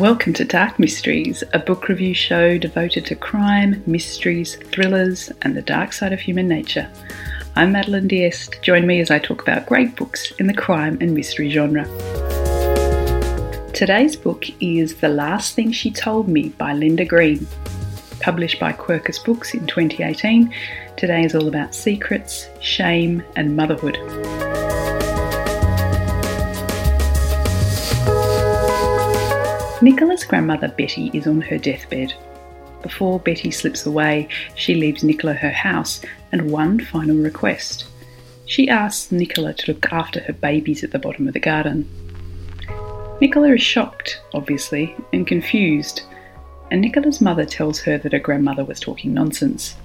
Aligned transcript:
Welcome 0.00 0.32
to 0.32 0.46
Dark 0.46 0.78
Mysteries, 0.78 1.44
a 1.52 1.58
book 1.58 1.88
review 1.88 2.14
show 2.14 2.56
devoted 2.56 3.04
to 3.04 3.14
crime, 3.14 3.82
mysteries, 3.86 4.56
thrillers, 4.72 5.30
and 5.42 5.54
the 5.54 5.60
dark 5.60 5.92
side 5.92 6.14
of 6.14 6.20
human 6.20 6.48
nature. 6.48 6.90
I'm 7.54 7.72
Madeline 7.72 8.08
Diest. 8.08 8.62
Join 8.62 8.86
me 8.86 9.02
as 9.02 9.10
I 9.10 9.18
talk 9.18 9.42
about 9.42 9.66
great 9.66 9.96
books 9.96 10.30
in 10.38 10.46
the 10.46 10.54
crime 10.54 10.96
and 11.02 11.12
mystery 11.12 11.50
genre. 11.50 11.84
Today's 13.74 14.16
book 14.16 14.46
is 14.62 14.94
The 14.94 15.10
Last 15.10 15.54
Thing 15.54 15.70
She 15.70 15.90
Told 15.90 16.28
Me 16.28 16.48
by 16.48 16.72
Linda 16.72 17.04
Green. 17.04 17.46
Published 18.20 18.58
by 18.58 18.72
Quercus 18.72 19.22
Books 19.22 19.52
in 19.52 19.66
2018, 19.66 20.50
today 20.96 21.24
is 21.26 21.34
all 21.34 21.46
about 21.46 21.74
secrets, 21.74 22.48
shame, 22.62 23.22
and 23.36 23.54
motherhood. 23.54 23.98
Nicola's 29.82 30.24
grandmother 30.24 30.68
Betty 30.68 31.10
is 31.14 31.26
on 31.26 31.40
her 31.40 31.56
deathbed. 31.56 32.12
Before 32.82 33.18
Betty 33.18 33.50
slips 33.50 33.86
away, 33.86 34.28
she 34.54 34.74
leaves 34.74 35.02
Nicola 35.02 35.32
her 35.32 35.50
house 35.50 36.02
and 36.32 36.50
one 36.50 36.80
final 36.80 37.16
request. 37.16 37.86
She 38.44 38.68
asks 38.68 39.10
Nicola 39.10 39.54
to 39.54 39.72
look 39.72 39.90
after 39.90 40.20
her 40.20 40.34
babies 40.34 40.84
at 40.84 40.90
the 40.90 40.98
bottom 40.98 41.26
of 41.26 41.32
the 41.32 41.40
garden. 41.40 41.88
Nicola 43.22 43.54
is 43.54 43.62
shocked, 43.62 44.20
obviously, 44.34 44.94
and 45.14 45.26
confused, 45.26 46.02
and 46.70 46.82
Nicola's 46.82 47.22
mother 47.22 47.46
tells 47.46 47.80
her 47.80 47.96
that 47.96 48.12
her 48.12 48.18
grandmother 48.18 48.66
was 48.66 48.80
talking 48.80 49.14
nonsense. 49.14 49.76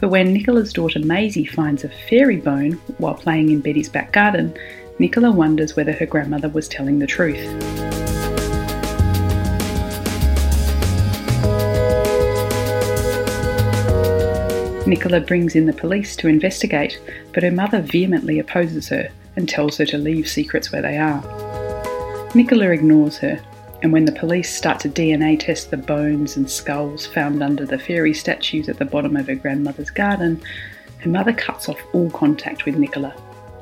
But 0.00 0.08
when 0.08 0.32
Nicola's 0.32 0.72
daughter 0.72 1.00
Maisie 1.00 1.44
finds 1.44 1.84
a 1.84 1.90
fairy 2.08 2.36
bone 2.36 2.72
while 2.96 3.14
playing 3.14 3.50
in 3.50 3.60
Betty's 3.60 3.90
back 3.90 4.12
garden, 4.12 4.56
Nicola 4.98 5.30
wonders 5.30 5.76
whether 5.76 5.92
her 5.92 6.06
grandmother 6.06 6.48
was 6.48 6.66
telling 6.66 6.98
the 6.98 7.06
truth. 7.06 7.85
Nicola 14.86 15.20
brings 15.20 15.56
in 15.56 15.66
the 15.66 15.72
police 15.72 16.14
to 16.16 16.28
investigate, 16.28 17.00
but 17.34 17.42
her 17.42 17.50
mother 17.50 17.80
vehemently 17.80 18.38
opposes 18.38 18.88
her 18.88 19.08
and 19.34 19.48
tells 19.48 19.78
her 19.78 19.86
to 19.86 19.98
leave 19.98 20.28
secrets 20.28 20.70
where 20.70 20.82
they 20.82 20.96
are. 20.96 21.20
Nicola 22.34 22.70
ignores 22.70 23.18
her, 23.18 23.40
and 23.82 23.92
when 23.92 24.04
the 24.04 24.12
police 24.12 24.54
start 24.54 24.78
to 24.80 24.88
DNA 24.88 25.38
test 25.38 25.70
the 25.70 25.76
bones 25.76 26.36
and 26.36 26.48
skulls 26.48 27.04
found 27.06 27.42
under 27.42 27.66
the 27.66 27.78
fairy 27.78 28.14
statues 28.14 28.68
at 28.68 28.78
the 28.78 28.84
bottom 28.84 29.16
of 29.16 29.26
her 29.26 29.34
grandmother's 29.34 29.90
garden, 29.90 30.40
her 30.98 31.10
mother 31.10 31.32
cuts 31.32 31.68
off 31.68 31.80
all 31.92 32.10
contact 32.10 32.64
with 32.64 32.76
Nicola. 32.76 33.14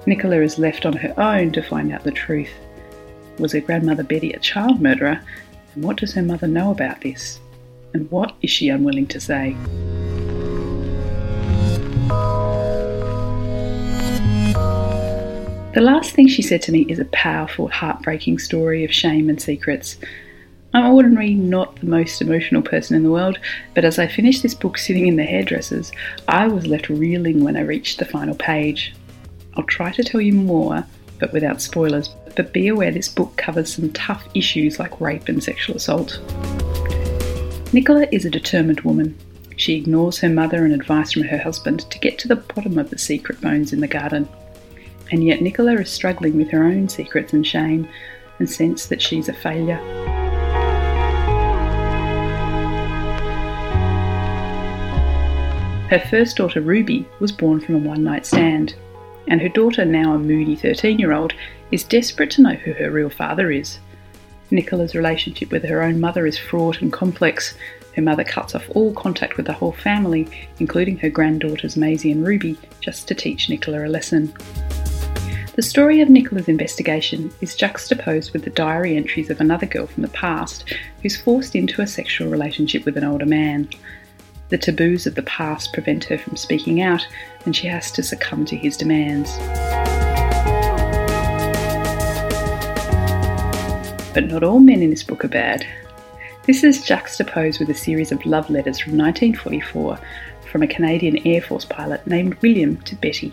Nicola 0.07 0.43
is 0.43 0.59
left 0.59 0.85
on 0.85 0.93
her 0.95 1.19
own 1.19 1.53
to 1.53 1.63
find 1.63 1.91
out 1.91 2.05
the 2.05 2.13
truth. 2.13 2.53
Was 3.39 3.53
her 3.53 3.61
grandmother 3.61 4.05
Betty 4.05 4.33
a 4.33 4.39
child 4.39 4.81
murderer? 4.81 5.21
And 5.75 5.85
what 5.85 5.97
does 5.97 6.13
her 6.13 6.23
mother 6.23 6.47
know 6.47 6.71
about 6.71 7.01
this? 7.01 7.41
And 7.95 8.11
what 8.11 8.35
is 8.43 8.51
she 8.51 8.69
unwilling 8.69 9.07
to 9.09 9.21
say? 9.21 9.57
The 15.75 15.81
last 15.81 16.13
thing 16.13 16.29
she 16.29 16.41
said 16.41 16.63
to 16.63 16.73
me 16.73 16.83
is 16.89 17.01
a 17.01 17.05
powerful, 17.07 17.67
heartbreaking 17.67 18.39
story 18.39 18.85
of 18.85 18.93
shame 18.93 19.29
and 19.29 19.43
secrets. 19.43 19.99
I'm 20.73 20.93
ordinarily 20.93 21.35
not 21.35 21.81
the 21.81 21.87
most 21.87 22.23
emotional 22.23 22.63
person 22.63 22.95
in 22.95 23.03
the 23.03 23.11
world, 23.11 23.41
but 23.75 23.85
as 23.85 23.99
I 23.99 24.07
finished 24.07 24.45
this 24.45 24.55
book 24.55 24.79
sitting 24.79 25.09
in 25.09 25.17
the 25.17 25.25
hairdresser's, 25.25 25.91
I 26.29 26.47
was 26.47 26.69
left 26.69 26.89
reeling 26.89 27.43
when 27.43 27.57
I 27.57 27.63
reached 27.63 27.99
the 27.99 28.05
final 28.05 28.37
page. 28.37 28.95
I'll 29.57 29.65
try 29.65 29.91
to 29.91 30.05
tell 30.05 30.21
you 30.21 30.33
more, 30.33 30.87
but 31.19 31.33
without 31.33 31.61
spoilers, 31.61 32.15
but 32.37 32.53
be 32.53 32.69
aware 32.69 32.93
this 32.93 33.09
book 33.09 33.37
covers 33.37 33.75
some 33.75 33.91
tough 33.95 34.29
issues 34.33 34.79
like 34.79 35.01
rape 35.01 35.27
and 35.29 35.43
sexual 35.43 35.75
assault. 35.75 36.21
Nicola 37.73 38.07
is 38.13 38.25
a 38.25 38.31
determined 38.31 38.83
woman. 38.83 39.19
She 39.57 39.75
ignores 39.75 40.19
her 40.19 40.29
mother 40.29 40.65
and 40.65 40.73
advice 40.73 41.11
from 41.11 41.23
her 41.23 41.39
husband 41.39 41.91
to 41.91 41.99
get 41.99 42.17
to 42.21 42.29
the 42.29 42.37
bottom 42.37 42.79
of 42.79 42.91
the 42.91 42.99
secret 42.99 43.41
bones 43.41 43.73
in 43.73 43.81
the 43.81 43.89
garden 43.89 44.29
and 45.11 45.25
yet 45.25 45.43
Nicola 45.43 45.75
is 45.75 45.91
struggling 45.91 46.37
with 46.37 46.51
her 46.51 46.65
own 46.65 46.89
secrets 46.89 47.33
and 47.33 47.47
shame 47.47 47.89
and 48.39 48.51
sense 48.51 48.87
that 48.87 49.03
she's 49.03 49.29
a 49.29 49.33
failure. 49.33 49.81
Her 55.89 56.01
first 56.11 56.37
daughter 56.37 56.61
Ruby 56.61 57.07
was 57.21 57.31
born 57.31 57.61
from 57.61 57.77
a 57.77 57.79
one 57.79 58.03
night 58.03 58.27
stand, 58.27 58.75
and 59.29 59.41
her 59.41 59.49
daughter, 59.49 59.85
now 59.85 60.15
a 60.15 60.19
moody 60.19 60.57
13 60.57 60.99
year 60.99 61.13
old, 61.13 61.35
is 61.71 61.85
desperate 61.85 62.31
to 62.33 62.43
know 62.43 62.55
who 62.55 62.73
her 62.73 62.91
real 62.91 63.11
father 63.11 63.51
is. 63.51 63.79
Nicola's 64.51 64.95
relationship 64.95 65.51
with 65.51 65.65
her 65.65 65.83
own 65.83 66.01
mother 66.01 66.27
is 66.27 66.39
fraught 66.39 66.81
and 66.81 66.93
complex. 66.93 67.55
Her 67.97 68.03
mother 68.03 68.25
cuts 68.25 68.55
off 68.55 68.69
all 68.71 68.93
contact 68.95 69.37
with 69.37 69.47
the 69.47 69.53
whole 69.53 69.73
family, 69.73 70.27
including 70.59 70.99
her 70.99 71.11
granddaughters 71.11 71.77
Maisie 71.77 72.13
and 72.13 72.27
Ruby, 72.27 72.59
just 72.81 73.07
to 73.09 73.15
teach 73.15 73.49
Nicola 73.49 73.87
a 73.87 73.89
lesson. 73.89 74.33
The 75.55 75.63
story 75.63 76.01
of 76.01 76.09
Nicola's 76.09 76.49
investigation 76.49 77.33
is 77.41 77.55
juxtaposed 77.55 78.33
with 78.33 78.43
the 78.43 78.51
diary 78.51 78.97
entries 78.97 79.31
of 79.31 79.41
another 79.41 79.67
girl 79.67 79.87
from 79.87 80.03
the 80.03 80.09
past 80.09 80.75
who's 81.01 81.17
forced 81.17 81.55
into 81.55 81.81
a 81.81 81.87
sexual 81.87 82.29
relationship 82.29 82.85
with 82.85 82.97
an 82.97 83.05
older 83.05 83.25
man. 83.25 83.69
The 84.49 84.59
taboos 84.59 85.07
of 85.07 85.15
the 85.15 85.23
past 85.23 85.73
prevent 85.73 86.07
her 86.07 86.19
from 86.19 86.35
speaking 86.35 86.81
out, 86.81 87.07
and 87.45 87.55
she 87.55 87.69
has 87.69 87.93
to 87.93 88.03
succumb 88.03 88.45
to 88.47 88.57
his 88.57 88.77
demands. 88.77 89.31
But 94.13 94.27
not 94.27 94.43
all 94.43 94.59
men 94.59 94.83
in 94.83 94.91
this 94.91 95.05
book 95.05 95.25
are 95.25 95.29
bad. 95.29 95.65
This 96.49 96.65
is 96.65 96.85
juxtaposed 96.85 97.61
with 97.61 97.71
a 97.71 97.75
series 97.75 98.11
of 98.11 98.27
love 98.27 98.51
letters 98.51 98.81
from 98.81 98.99
1944 98.99 100.01
from 100.51 100.63
a 100.65 100.67
Canadian 100.67 101.25
Air 101.25 101.41
Force 101.41 101.65
pilot 101.65 102.05
named 102.09 102.35
William 102.43 102.77
to 102.79 102.97
Betty. 102.97 103.33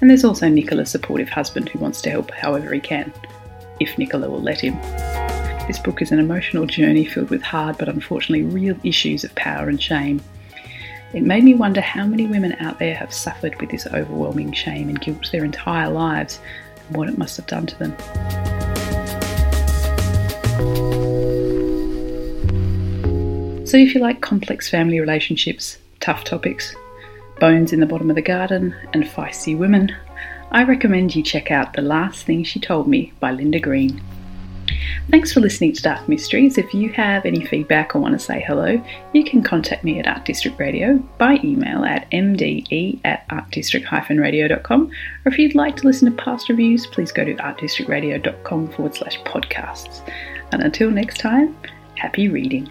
And 0.00 0.08
there's 0.08 0.24
also 0.24 0.48
Nicola's 0.48 0.90
supportive 0.90 1.28
husband 1.28 1.68
who 1.68 1.78
wants 1.78 2.00
to 2.02 2.10
help 2.10 2.30
however 2.30 2.72
he 2.72 2.80
can, 2.80 3.12
if 3.80 3.96
Nicola 3.98 4.28
will 4.30 4.42
let 4.42 4.60
him. 4.60 4.74
This 5.66 5.78
book 5.78 6.00
is 6.00 6.12
an 6.12 6.18
emotional 6.18 6.66
journey 6.66 7.04
filled 7.04 7.30
with 7.30 7.42
hard 7.42 7.76
but 7.76 7.88
unfortunately 7.88 8.42
real 8.42 8.76
issues 8.84 9.24
of 9.24 9.34
power 9.34 9.68
and 9.68 9.82
shame. 9.82 10.20
It 11.12 11.22
made 11.22 11.44
me 11.44 11.54
wonder 11.54 11.80
how 11.80 12.06
many 12.06 12.26
women 12.26 12.52
out 12.60 12.78
there 12.78 12.94
have 12.94 13.12
suffered 13.12 13.58
with 13.60 13.70
this 13.70 13.86
overwhelming 13.86 14.52
shame 14.52 14.88
and 14.88 15.00
guilt 15.00 15.30
their 15.32 15.44
entire 15.44 15.90
lives 15.90 16.38
and 16.86 16.96
what 16.96 17.08
it 17.08 17.18
must 17.18 17.36
have 17.36 17.46
done 17.46 17.66
to 17.66 17.78
them. 17.78 17.96
So, 23.66 23.76
if 23.76 23.94
you 23.94 24.00
like 24.00 24.22
complex 24.22 24.70
family 24.70 25.00
relationships, 25.00 25.76
tough 26.00 26.24
topics, 26.24 26.74
Bones 27.38 27.72
in 27.72 27.80
the 27.80 27.86
Bottom 27.86 28.10
of 28.10 28.16
the 28.16 28.22
Garden, 28.22 28.74
and 28.92 29.04
Feisty 29.04 29.56
Women, 29.56 29.94
I 30.50 30.64
recommend 30.64 31.14
you 31.14 31.22
check 31.22 31.50
out 31.50 31.72
The 31.72 31.82
Last 31.82 32.24
Thing 32.24 32.42
She 32.42 32.58
Told 32.58 32.88
Me 32.88 33.12
by 33.20 33.32
Linda 33.32 33.60
Green. 33.60 34.00
Thanks 35.10 35.32
for 35.32 35.40
listening 35.40 35.72
to 35.72 35.82
Dark 35.82 36.08
Mysteries. 36.08 36.58
If 36.58 36.74
you 36.74 36.90
have 36.92 37.24
any 37.24 37.44
feedback 37.44 37.94
or 37.94 38.00
want 38.00 38.12
to 38.12 38.18
say 38.18 38.44
hello, 38.46 38.82
you 39.12 39.24
can 39.24 39.42
contact 39.42 39.84
me 39.84 39.98
at 39.98 40.06
Art 40.06 40.24
District 40.24 40.58
Radio 40.58 40.98
by 41.16 41.40
email 41.42 41.84
at 41.84 42.10
mde 42.10 43.00
at 43.04 43.26
artdistrict-radio.com. 43.28 44.86
Or 45.24 45.32
if 45.32 45.38
you'd 45.38 45.54
like 45.54 45.76
to 45.76 45.86
listen 45.86 46.10
to 46.10 46.22
past 46.22 46.48
reviews, 46.48 46.86
please 46.86 47.12
go 47.12 47.24
to 47.24 47.34
artdistrictradio.com 47.34 48.68
forward 48.72 48.94
slash 48.94 49.18
podcasts. 49.20 50.06
And 50.52 50.62
until 50.62 50.90
next 50.90 51.18
time, 51.18 51.56
happy 51.96 52.28
reading. 52.28 52.70